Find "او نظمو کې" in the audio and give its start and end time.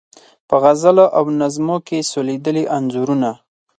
1.17-2.07